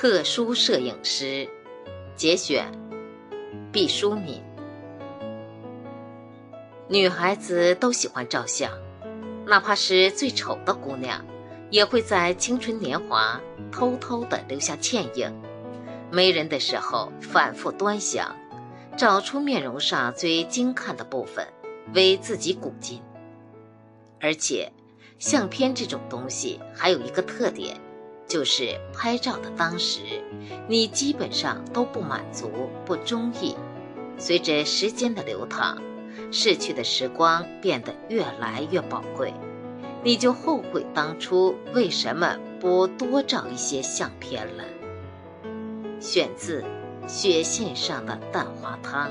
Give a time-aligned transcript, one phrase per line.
[0.00, 1.48] 特殊摄影师，
[2.14, 2.70] 节选，
[3.72, 4.40] 毕淑敏。
[6.86, 8.70] 女孩子都喜欢照相，
[9.44, 11.24] 哪怕是最丑的姑娘，
[11.68, 13.40] 也会在青春年华
[13.72, 15.34] 偷偷的留下倩影。
[16.12, 18.36] 没人的时候，反复端详，
[18.96, 21.44] 找出面容上最精看的部分，
[21.92, 23.02] 为自己鼓劲。
[24.20, 24.70] 而且，
[25.18, 27.76] 相片这种东西还有一个特点。
[28.28, 30.00] 就是拍照的当时，
[30.68, 32.50] 你基本上都不满足、
[32.84, 33.56] 不中意。
[34.18, 35.78] 随着时间的流淌，
[36.30, 39.32] 逝去的时光变得越来越宝贵，
[40.04, 44.64] 你就后悔当初为什么不多照一些相片了。
[46.00, 46.62] 选自
[47.08, 49.08] 《雪线上的蛋花汤》。